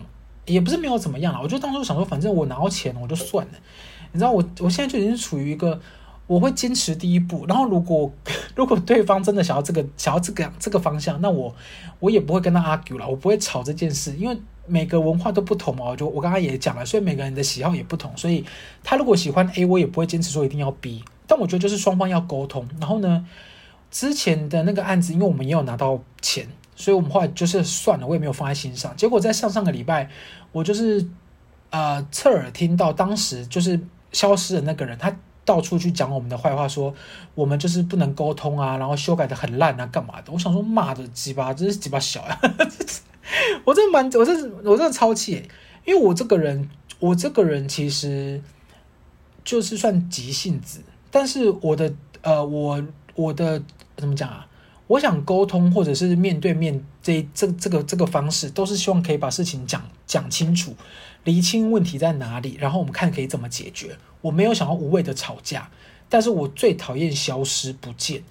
[0.46, 3.52] 也不是没有怎么样啦，我就当初想说，反正我拿到钱我就算了。
[4.12, 5.80] 你知道我，我现在就已经处于一个。
[6.28, 8.10] 我会坚持第一步，然后如果
[8.54, 11.54] 如果对方真的想要这个想要这个这个方向，那我
[11.98, 15.86] 我也不会跟他 argue 了，我不会吵这件事，因为每个文化都不同嘛。
[15.86, 18.42] 我就我刚刚也讲了，所以每个人的喜好也不同，所以
[18.84, 21.04] 他如果喜欢 A，我也不会坚持说一定要 B。
[21.26, 22.66] 但我觉得就是双方要沟通。
[22.80, 23.26] 然后呢，
[23.90, 28.96] 之前的那个案子，因为我们也有拿到钱，所以我们后来就是算了，我也没有放在心上。
[28.96, 30.10] 结果在上上个礼拜，
[30.52, 31.06] 我就是
[31.70, 33.80] 呃侧耳听到当时就是
[34.12, 35.14] 消失的那个人，他。
[35.44, 36.94] 到处去讲我们的坏话，说
[37.34, 40.30] 我们就是不能沟通啊，然后修改的很烂啊，干嘛的？
[40.32, 42.40] 我想说，骂的鸡巴，真是鸡巴小呀！
[43.66, 45.42] 我真的蛮，我真是，我真的超气，
[45.84, 48.40] 因为我这个人，我这个人其实
[49.42, 50.78] 就是算急性子，
[51.12, 52.82] 但是我的呃，我
[53.14, 53.62] 我的
[53.96, 54.48] 怎么讲啊？
[54.88, 60.74] 我想沟通或者是面对面这这这个这个方式，都是希望可以把事情讲讲清楚，
[61.24, 63.96] 厘清问题在哪里，然后我们看可以怎么解决。
[64.20, 65.70] 我没有想要无谓的吵架，
[66.08, 68.22] 但是我最讨厌消失不见。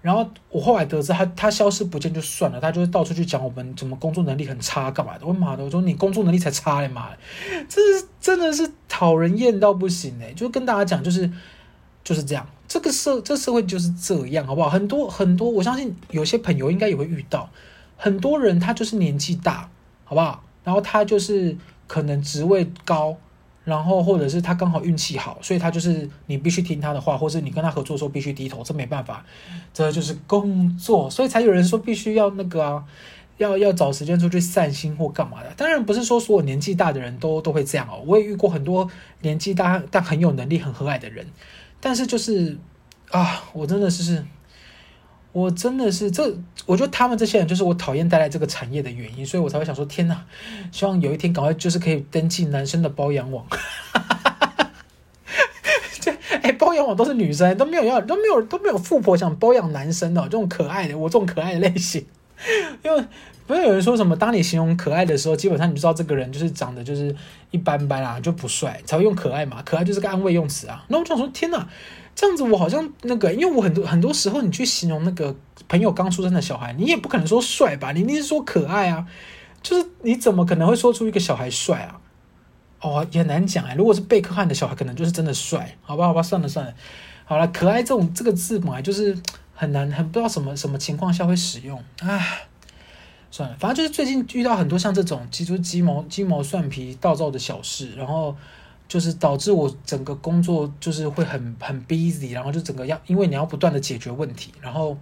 [0.00, 5.26] 然后我后来得知他，他消失不见就算了，他就是到处去讲我们怎么工作能力很差，干嘛的？
[5.26, 7.18] 我妈的，我说你工作能力才差嘞，妈的，
[7.68, 10.32] 这是真的是讨人厌到不行哎！
[10.34, 11.28] 就跟大家讲，就是
[12.08, 14.70] 就是这样，这个社这社会就是这样，好不好？
[14.70, 17.50] 很多很多，我相信有些朋友应该也会遇到，
[17.98, 19.68] 很多人他就是年纪大，
[20.04, 20.42] 好不好？
[20.64, 21.54] 然后他就是
[21.86, 23.18] 可能职位高。
[23.64, 29.22] 然后，或者是他刚好运气好，所以他就是你必须听他的话，或是你跟他合作的时候必须低头，这没办法，
[29.74, 32.82] 这就是工作，所以才有人说必须要那个啊，
[33.36, 35.52] 要要找时间出去散心或干嘛的。
[35.54, 38.90] 当然不是说所有年纪大的人都都会这样哦，我也遇过很多
[39.20, 41.26] 年纪大但很有能力、很和蔼的人，
[41.80, 42.58] 但是就是
[43.10, 44.24] 啊，我真的是。
[45.30, 50.24] 我真的是这，我觉得他们这些人就是我讨厌带来这个产业的原因，所以我才会想说，天哪，
[50.72, 53.46] 希望有一天赶快就是可以登记男生的包养网。
[56.00, 56.10] 这
[56.42, 62.04] 哎，包养网都是女生，都没有要，都没有都没有富婆想包养男生的这种可爱的，我这种可爱的类型。
[62.82, 63.04] 因为
[63.48, 67.16] 不是有人说什么，当你形容可爱的时候，基本上你就知道这个人就是长得就是
[67.50, 69.62] 一般般啊，就不帅，才会用可爱嘛。
[69.64, 70.84] 可爱就是个安慰用词啊。
[70.88, 71.66] 那我就想说，天哪！
[72.14, 75.34] 这样子我好像那个，因为我很多很多时候你去形容那个
[75.66, 79.06] 朋友刚出生的小孩，你也不可能说帅吧，你一定是说可爱啊。
[79.62, 82.00] 就是你怎么可能会说出一个小孩帅啊？
[82.80, 83.74] 哦，也难讲哎。
[83.74, 86.74] 如果是贝克汉的小孩，可能就是真的帅，好吧，好吧，算了算了，
[87.24, 89.16] 好了，可爱这种这个字本来就是
[89.54, 92.20] 很难，很不知道什么什么情况下会使用啊。
[93.30, 98.36] 算了，反正就是最近遇到很多像这种，其实鸡毛鸡毛蒜皮、道造的小事，然后。
[98.88, 104.96] 就是导致我整个工作就是会很很 busy，然后就整个要，因为你要不断的解决问题，然后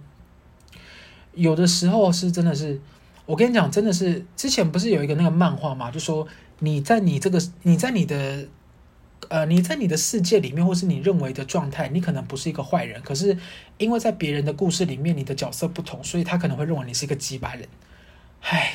[1.33, 2.81] 有的时候是真的是，
[3.25, 6.27] 我跟你讲，真的是之前不是有一个那个漫画嘛，就说
[6.59, 8.49] 你在你这个你在你的
[9.29, 13.37] 呃你在你的世界里面，或是你认为的状态，你可能不是一个坏人，可是
[13.77, 17.65] 因为在别人的故事里面，你的角色不同，所以他可能会认为你是一个机掰人。
[18.49, 18.73] 唉，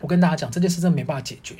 [0.00, 1.56] 我跟大家讲，这件事真的没办法解决，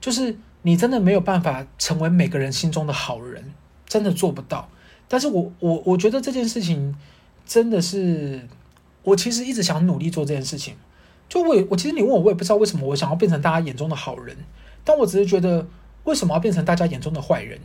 [0.00, 0.36] 就是。
[0.62, 3.54] 你真的没有办法成为每个人心中的好人，
[3.86, 4.68] 真的做不到。
[5.08, 6.94] 但是我我我觉得这件事情
[7.46, 8.46] 真的是，
[9.02, 10.74] 我其实一直想努力做这件事情。
[11.30, 14.36] 就我，我其实你问我，我也不知道为什么我想要变成大家眼中的好人，
[14.84, 15.66] 但我只是觉得
[16.04, 17.58] 为什么要变成大家眼中的坏人？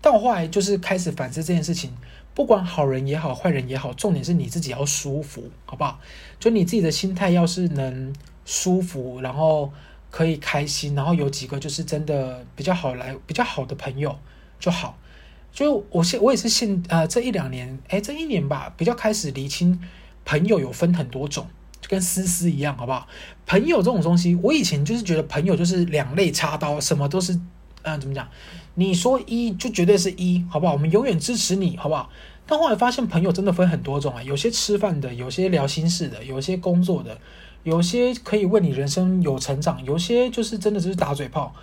[0.00, 1.92] 但我后来就是开始反思这件事情，
[2.32, 6.00] 不管好人也好，坏人也好，重点是你自己要舒服，好不好？
[6.40, 8.10] 就你自己的心态要是能
[8.48, 9.70] 舒服，然后
[10.10, 14.18] 可以开心，然后有几个就是真的比较好来比较好的朋友
[14.58, 14.96] 就好。
[15.52, 19.78] 就我现我也是现呃这一两年，哎，这一年吧，比较开始厘清
[20.24, 21.46] 朋友有分很多种。
[21.80, 23.06] 就跟思思一样，好不好？
[23.46, 27.38] 朋友这种东西，我以前就是觉得朋友就是两肋插刀，什么都是，
[27.82, 28.26] 嗯，怎么讲？
[28.74, 30.72] 你说一就绝对是一，好不好？
[30.72, 32.10] 我们永远支持你，好不好？
[32.46, 37.16] 但后来发现，朋友真的分很多种啊，有些吃饭的，有些聊心事的，有些工作的，
[37.68, 41.54] 有些可以为你人生有成长，有些就是真的只是打嘴炮。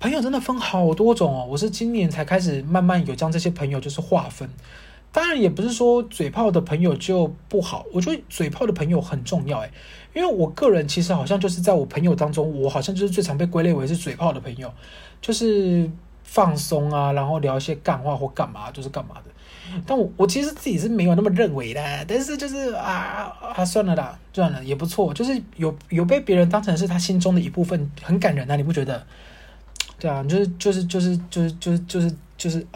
[0.00, 4.48] 朋友真的分好多种哦，我是今年才开始慢慢有将这些朋友就是划分。
[5.12, 9.70] 当然也不是说嘴炮的朋友就不好，我觉得嘴炮的朋友很重要诶，
[10.14, 14.72] 因为我个人其实好像就是在我朋友当中，我好像就是最常被归类为是嘴炮的朋友，
[15.20, 15.88] 就是
[16.22, 19.30] 放松啊，然后聊一些干话或干嘛，就是干嘛的。
[19.86, 29.04] 但我我其实自己是没有那么认为的，但是就是啊啊算了啦，算了也不错，就是有有被别人当成是他心中的一部分，很感人啊，你不觉得？
[29.98, 32.66] 对啊，就是就是就是就是就是就是就是，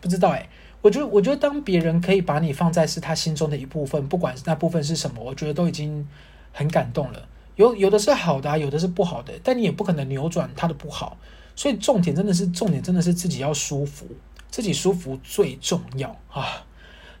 [0.00, 0.48] 不知道诶。
[0.80, 6.06] 我觉得，我觉得当别人可以把你放在是他心中的一部分，不管是那部分是什么，我觉得都已经
[6.52, 7.28] 很感动了。
[7.56, 11.16] 有有的是好的啊，有的是不好的，但你也不可能扭转他的不好。
[11.54, 14.06] 所以重点真的是重点，真的是自己要舒服，
[14.52, 16.64] 自己舒服最重要啊！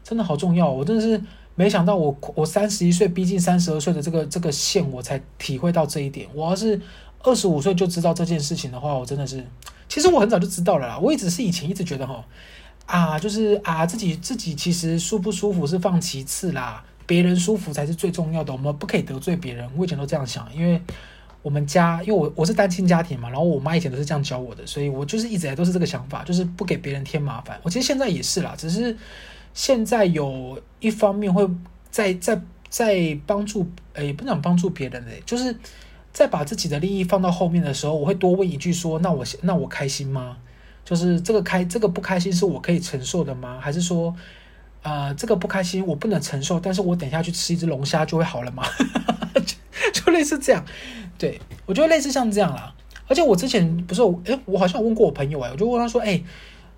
[0.04, 1.20] 真的好重要，我真的是
[1.54, 6.28] 没想到我，我我三十一岁逼近三十二岁的这个这个线，我才体会到这一点。
[6.34, 6.80] 我要是
[7.22, 9.44] 二十五岁就知道这件事情的话，我真的是，
[9.88, 10.98] 其实我很早就知道了啦。
[10.98, 12.24] 我也只是以前一直觉得哈。
[12.84, 18.52] 啊，就是啊，自己自己其实舒不舒服是放其次啦，别人舒服才是最重要的。
[18.52, 20.82] 我们不可以得罪别人，我以前都这样想，因为
[21.42, 27.58] 我们家，因为我我是单亲家庭嘛，然后我妈以前都是这样教我的，所以我就是一直来都是这个想法，就是不给别人添麻烦。
[27.62, 28.96] 我其实现在也是啦，只是
[29.52, 31.48] 现在有一方面会
[31.90, 35.54] 在在在帮助，诶，不想帮助别人诶，就是
[36.12, 40.36] 在把自己的利益放到后面的时候，我会多问一句说，那我那我开心吗？
[40.84, 43.58] 就是这个开这个不开心是我可以承受的吗？
[43.60, 44.14] 还是说，
[44.82, 48.62] 呃，这个不开心我不能承受，但是我等一下去吃一只龙虾就会好了吗？
[49.44, 49.56] 就
[49.92, 50.64] 就类似这样，
[51.22, 52.74] 对，我觉得类似像这样啦。
[53.06, 56.24] 而且我之前不是，诶，我好像问过我朋友哎，我就问他说，诶，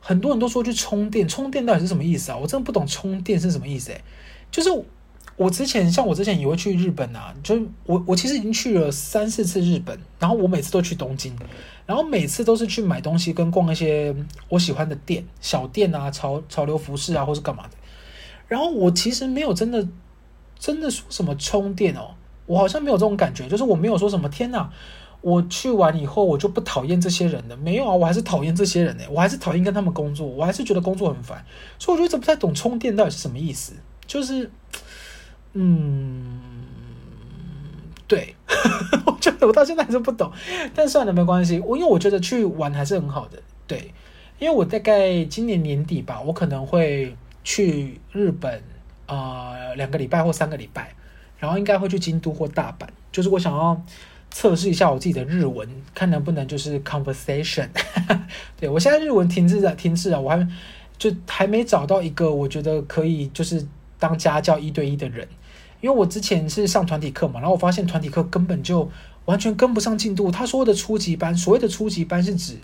[0.00, 2.36] 很多人都说去充电，充电到底是什么意思啊？
[2.36, 4.00] 我真的不懂充电是什么意思诶，
[4.50, 4.68] 就是。
[5.36, 11.34] 我之前像我之前也会去日本啊，就我我其实已经去了三四次日本，然后我每次都去东京，
[11.86, 14.14] 然后每次都是去买东西跟逛一些
[14.48, 17.70] 我喜欢的店，小店啊，潮潮流服饰啊，或是干嘛的。
[18.46, 19.84] 然后我其实没有真的
[20.56, 22.14] 真的说什么充电哦，
[22.46, 24.70] 我好像没有这种感觉，就是我没有说什么天哪，
[25.20, 31.44] 我去完以后我就不讨厌这些人了，没有啊，我还是讨厌这些人呢，我还是讨厌跟他们工作，我还是觉得工作很烦，
[31.78, 33.72] 所以我就一直不太懂充电到底是什么意思，
[34.06, 34.50] 就是。
[35.56, 36.40] 嗯，
[38.08, 38.34] 对，
[39.06, 40.32] 我觉得我到现在还是不懂，
[40.74, 41.60] 但算了，没关系。
[41.60, 43.94] 我因为我觉得去玩还是很好的，对，
[44.40, 48.60] 因为我大概今年年底吧，我可能会去日本
[49.06, 50.92] 啊，呃，两个礼拜或三个礼拜，
[51.38, 53.80] 然后应该会去京都或大阪，就是我想要
[54.30, 57.68] 测试一下我自己的日文，看能不能就是 conversation。
[58.58, 60.48] 对，我现在日文停滞了，停滞了，我还
[60.98, 63.66] 就还没找到一个我觉得可以就是
[63.98, 65.28] 当家教一对一的人。
[65.80, 68.90] 因为我之前是上团体课嘛，然后我发现团体课根本就
[69.26, 70.30] 完全跟不上进度。
[70.30, 72.56] 他说的初级班，所谓的初级班是指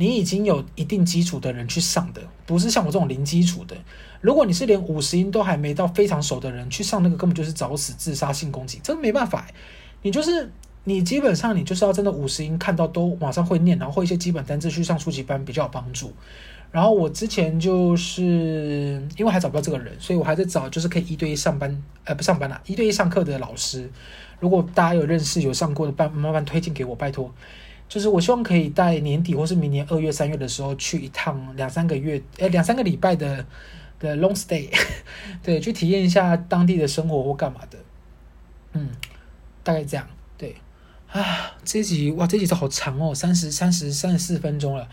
[0.00, 3.76] 你已经有一定基础的人去上的，不是像我这种零基础的。
[4.22, 9.46] 如果你是连五十音都还没到非常熟的人去上那个，根本就是找死、自杀性攻击，真的没办法。
[10.00, 10.50] 你就是
[10.84, 16.10] 你基本上你就是要真的五十音看到都马上会念，然后会一些基本单字去上初级班比较有帮助。
[16.72, 23.90] 然后我之前就是因为还找不到这个人，所以我还在找，就是可以一对一上班，呃，不上班啦，一对一上课的老师。
[24.38, 27.30] 如果大家有认识有上过的，办麻烦推荐给我，拜托。
[27.90, 33.44] 就是我希望可以在年底或是明年二月、三月的时候去一趟两三个月，呃，两三个礼拜的
[33.98, 34.68] 的 long stay，
[35.42, 37.76] 对，去体验一下当地的生活或干嘛的。
[38.74, 38.90] 嗯，
[39.64, 40.06] 大概这样。
[40.38, 40.54] 对
[41.10, 44.88] 啊，这集哇，这集都好长哦，三十三十三十四分钟了。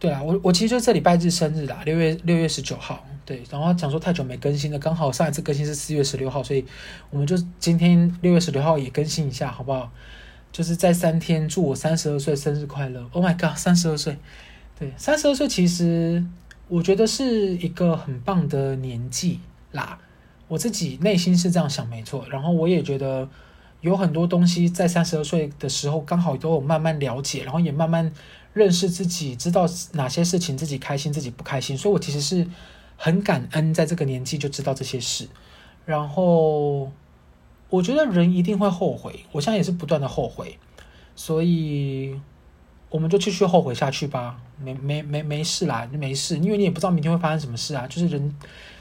[0.00, 3.06] 对啊，我我其实就这礼拜日生日啦，六月六月十九号。
[3.26, 6.64] 对，然后讲说太久没更新了，刚好上一次更新是四月十六号，所以
[7.10, 9.92] 我们就今天六月十六号也更新一下，好不好？
[10.52, 13.04] 就是在三天祝我三十二岁生日快乐。
[13.12, 14.18] Oh my god，三十二岁，
[14.78, 16.22] 对，三十二岁其实
[16.68, 19.40] 我觉得是一个很棒的年纪
[19.72, 19.98] 啦。
[20.48, 22.26] 我自己内心是这样想，没错。
[22.28, 23.26] 然后我也觉得
[23.80, 28.12] 有很多东西在三十二岁的时候刚好都有慢慢了解，然后也慢慢
[28.52, 31.76] 认识自己，知道哪些事情自己开心，自己不开心。
[31.78, 32.46] 所以我其实是
[32.98, 35.26] 很感恩，在这个年纪就知道这些事。
[35.86, 36.92] 然后
[37.72, 40.58] 我觉得人一定会后悔，我现在也是不断的后悔，
[41.16, 42.20] 所以。
[42.92, 47.86] 我们就继续后悔下去吧，没没没没事啦，没事，因为你也不知道明天会发生什么事啊。
[47.88, 48.36] 就是人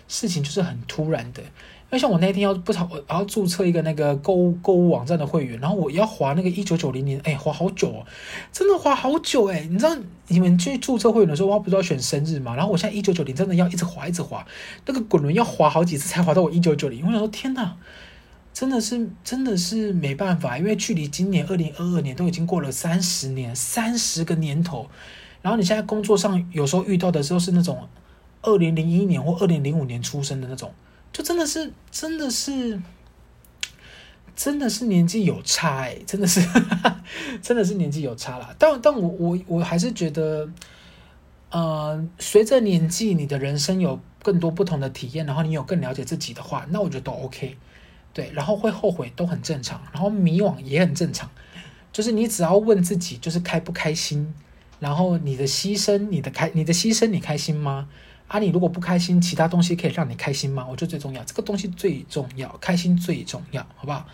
[0.06, 1.48] 事情就是很突然的，因
[1.92, 8.06] 为像我那天要不常，我要注册一个那个购物购物网站的会员，然后我要滑那个一九九零年，哎，滑好久哦，
[8.52, 9.66] 真的滑好久哎。
[9.72, 9.96] 你知道
[10.28, 12.54] 你们去注册会员的时候，我不是要选生日嘛？
[12.58, 14.46] 然后我现在一九九零真的要一直滑一直滑，
[14.86, 17.06] 那个滚轮要滑好几次才滑到我一九九零。
[17.06, 17.78] 我想说天哪！
[18.54, 24.88] 真的是，真的是没办法，因为距离今年二零二二年都已经过了三十年，三十个年头。
[25.42, 27.88] 然后你现在工作上有时候遇到的时候是那种
[28.44, 30.72] 二零零一年或二零零五年出生的那种，
[31.12, 32.80] 就真的是，真的是，
[34.36, 36.42] 真的是年纪有差哎，真的是，
[37.42, 38.54] 真的是年纪有差啦。
[38.60, 40.48] 但但我我我还是觉得，
[41.50, 47.58] 呃，随着年纪，你的人生有更多不同的体验，然后你有更了解自己的话，那我觉得都 OK。
[48.14, 51.30] 对，然后会后悔都很正常，然后迷惘也很正常，
[51.94, 54.34] 就是你只要问自己，就是开不开心，
[54.80, 57.88] 然后你的牺牲，你的开，你的牺牲，你开心吗？
[58.28, 60.66] 啊，你如果不开心，其他东西可以让你开心吗？
[60.70, 64.06] 我觉得最重要，这个东西最重要，开心最重要，好不好？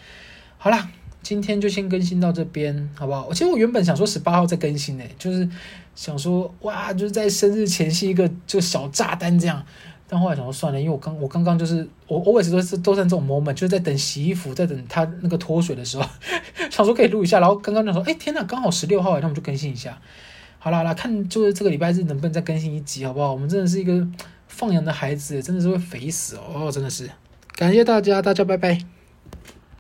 [0.58, 0.90] 好啦，
[1.22, 3.26] 今天就先更新到这边，好不好？
[3.28, 5.48] 我其实我原本想说十八号再更新呢，就是
[5.96, 9.66] 想说哇，就是在生日前夕一个就小炸弹这样。
[10.10, 16.10] 但后来想说算了，因为我刚我刚刚就是我我也是都是都在这种 moment，就是在等洗衣服，在等它那个脱水的时候，
[16.72, 17.40] 想说可以录一下。
[17.40, 20.00] 然后刚刚就说，哎天哪，刚好十六号，那我们就更新一下。
[20.60, 23.32] 好啦好啦，看就是这个礼拜日能不能再更新一集，好不好？
[23.32, 24.08] 我们真的是一个
[24.48, 27.10] 放羊的孩子，真的是会肥死，哦，真的是。
[27.56, 28.97] 感谢大家，大家拜拜。